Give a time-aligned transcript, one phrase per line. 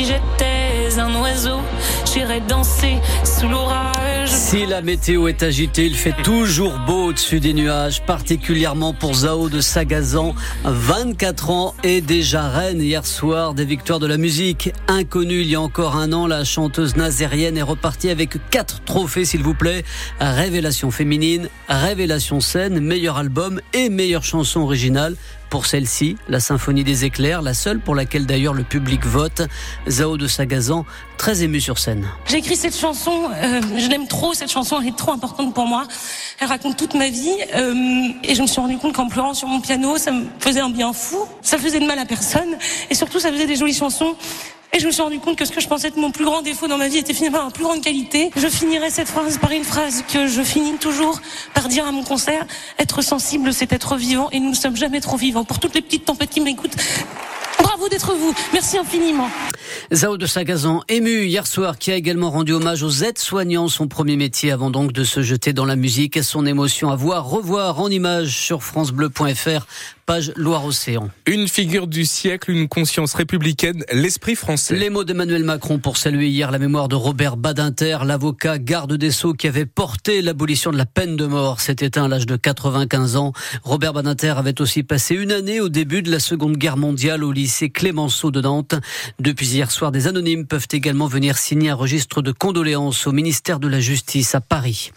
[0.00, 1.58] si j'étais un oiseau,
[2.10, 4.30] j'irais danser sous l'orage.
[4.30, 9.50] Si la météo est agitée, il fait toujours beau au-dessus des nuages, particulièrement pour Zao
[9.50, 10.34] de Sagazan,
[10.64, 14.72] 24 ans et déjà reine hier soir des victoires de la musique.
[14.88, 19.26] Inconnue il y a encore un an, la chanteuse nazérienne est repartie avec quatre trophées,
[19.26, 19.84] s'il vous plaît.
[20.18, 25.16] Révélation féminine, révélation scène, meilleur album et meilleure chanson originale.
[25.50, 29.42] Pour celle-ci, la Symphonie des éclairs, la seule pour laquelle d'ailleurs le public vote.
[29.88, 30.86] Zao de Sagazan,
[31.18, 32.06] très ému sur scène.
[32.26, 35.66] J'ai écrit cette chanson, euh, je l'aime trop, cette chanson elle est trop importante pour
[35.66, 35.88] moi.
[36.38, 37.74] Elle raconte toute ma vie euh,
[38.22, 40.70] et je me suis rendu compte qu'en pleurant sur mon piano, ça me faisait un
[40.70, 42.56] bien fou, ça faisait de mal à personne
[42.88, 44.14] et surtout ça faisait des jolies chansons.
[44.72, 46.42] Et je me suis rendu compte que ce que je pensais être mon plus grand
[46.42, 48.30] défaut dans ma vie était finalement ma plus grande qualité.
[48.36, 51.20] Je finirai cette phrase par une phrase que je finis toujours
[51.54, 52.46] par dire à mon concert.
[52.78, 55.44] Être sensible, c'est être vivant et nous ne sommes jamais trop vivants.
[55.44, 56.76] Pour toutes les petites tempêtes qui m'écoutent,
[57.60, 58.32] bravo d'être vous.
[58.52, 59.28] Merci infiniment.
[59.92, 64.16] Zao de Sagazan, ému hier soir, qui a également rendu hommage aux aides-soignants, son premier
[64.16, 66.22] métier, avant donc de se jeter dans la musique.
[66.22, 69.66] Son émotion à voir, revoir en images sur francebleu.fr
[70.10, 71.08] page Loire-Océan.
[71.26, 74.74] Une figure du siècle, une conscience républicaine, l'esprit français.
[74.74, 79.12] Les mots d'Emmanuel Macron pour saluer hier la mémoire de Robert Badinter, l'avocat garde des
[79.12, 81.60] Sceaux qui avait porté l'abolition de la peine de mort.
[81.60, 83.32] C'était à l'âge de 95 ans.
[83.62, 87.30] Robert Badinter avait aussi passé une année au début de la Seconde Guerre mondiale au
[87.30, 88.74] lycée Clémenceau de Nantes.
[89.20, 93.60] Depuis hier soir, des anonymes peuvent également venir signer un registre de condoléances au ministère
[93.60, 94.90] de la Justice à Paris.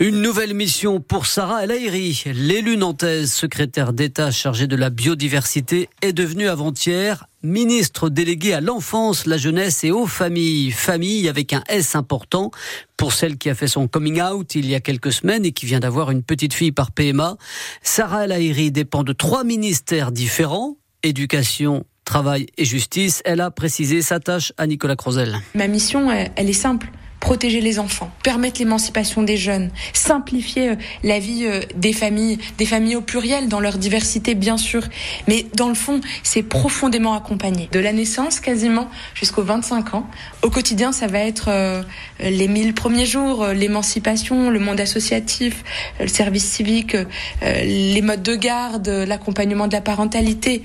[0.00, 5.90] Une nouvelle mission pour Sarah El Haïry, l'élue nantaise, secrétaire d'État chargée de la biodiversité,
[6.00, 10.70] est devenue avant-hier ministre déléguée à l'enfance, la jeunesse et aux familles.
[10.70, 12.50] Famille avec un S important
[12.96, 15.66] pour celle qui a fait son coming out il y a quelques semaines et qui
[15.66, 17.36] vient d'avoir une petite fille par PMA.
[17.82, 23.22] Sarah El dépend de trois ministères différents, éducation, travail et justice.
[23.24, 25.36] Elle a précisé sa tâche à Nicolas Crozel.
[25.54, 26.90] Ma mission, elle est simple
[27.20, 32.66] protéger les enfants, permettre l'émancipation des jeunes, simplifier euh, la vie euh, des familles, des
[32.66, 34.82] familles au pluriel, dans leur diversité bien sûr,
[35.26, 37.68] mais dans le fond, c'est profondément accompagné.
[37.72, 40.06] De la naissance quasiment jusqu'aux 25 ans.
[40.42, 41.82] Au quotidien, ça va être euh,
[42.20, 45.64] les mille premiers jours, l'émancipation, le monde associatif,
[46.00, 46.96] le service civique,
[47.42, 50.62] les modes de garde, l'accompagnement de la parentalité.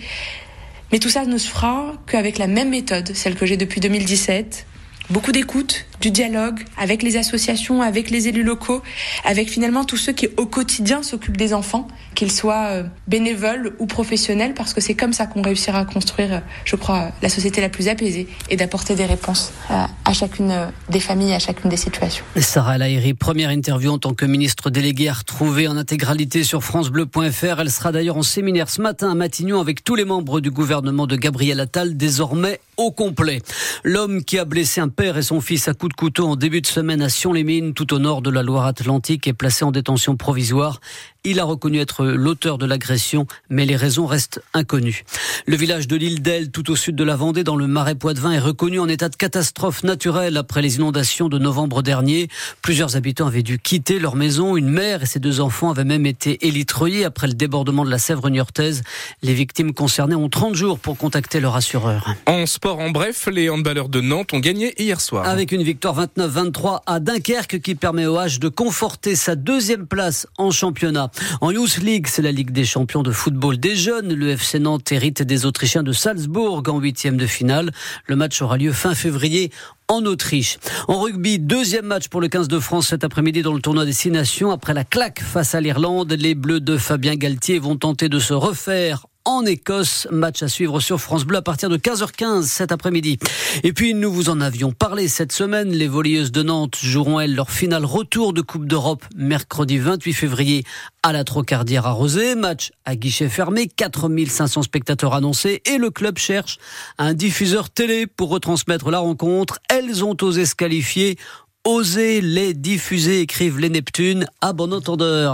[0.91, 4.65] Mais tout ça ne se fera qu'avec la même méthode, celle que j'ai depuis 2017,
[5.09, 8.81] beaucoup d'écoute, du dialogue avec les associations, avec les élus locaux,
[9.23, 13.85] avec finalement tous ceux qui au quotidien s'occupent des enfants, qu'ils soient euh, bénévoles ou
[13.85, 17.61] professionnels, parce que c'est comme ça qu'on réussira à construire, euh, je crois, la société
[17.61, 21.77] la plus apaisée et d'apporter des réponses à, chacune euh, des familles, à chacune des
[21.77, 22.25] situations.
[22.35, 27.59] Sarah Lahiri, première interview en tant que ministre déléguée à retrouver en intégralité sur francebleu.fr.
[27.59, 31.05] Elle sera d'ailleurs en séminaire ce matin à Matignon avec tous les membres du gouvernement
[31.05, 33.41] de Gabriel Attal, désormais au complet.
[33.83, 36.67] L'homme qui a blessé un père et son fils à coups couteau en début de
[36.67, 40.79] semaine à Sion-les-Mines, tout au nord de la Loire-Atlantique, est placé en détention provisoire.
[41.23, 45.03] Il a reconnu être l'auteur de l'agression, mais les raisons restent inconnues.
[45.45, 48.31] Le village de l'île d'Elle, tout au sud de la Vendée, dans le marais Poitevin,
[48.31, 52.27] est reconnu en état de catastrophe naturelle après les inondations de novembre dernier.
[52.63, 54.57] Plusieurs habitants avaient dû quitter leur maison.
[54.57, 57.99] Une mère et ses deux enfants avaient même été élitreillés après le débordement de la
[57.99, 58.81] Sèvre niortaise.
[59.21, 62.15] Les victimes concernées ont 30 jours pour contacter leur assureur.
[62.25, 65.27] En sport, en bref, les handballeurs de Nantes ont gagné hier soir.
[65.27, 70.25] Avec une victoire 29-23 à Dunkerque qui permet au H de conforter sa deuxième place
[70.39, 71.10] en championnat.
[71.41, 74.13] En Youth League, c'est la Ligue des champions de football des jeunes.
[74.13, 77.71] Le FC Nantes hérite des Autrichiens de Salzbourg en huitième de finale.
[78.07, 79.51] Le match aura lieu fin février
[79.87, 80.57] en Autriche.
[80.87, 83.93] En rugby, deuxième match pour le 15 de France cet après-midi dans le tournoi des
[83.93, 84.51] Six Nations.
[84.51, 88.33] Après la claque face à l'Irlande, les Bleus de Fabien Galtier vont tenter de se
[88.33, 90.07] refaire en Écosse.
[90.11, 93.17] Match à suivre sur France Bleu à partir de 15h15 cet après-midi.
[93.63, 95.71] Et puis, nous vous en avions parlé cette semaine.
[95.71, 100.63] Les volleyeuses de Nantes joueront, elles, leur finale retour de Coupe d'Europe mercredi 28 février
[101.03, 102.35] à la Trocardière à.
[102.35, 106.57] Match à guichet fermé, 4500 spectateurs annoncés et le club cherche
[106.97, 109.59] un diffuseur télé pour retransmettre la rencontre.
[109.69, 111.17] Elles ont osé se qualifier.
[111.63, 115.29] Osez les diffuser, écrivent les Neptunes à bon entendeur.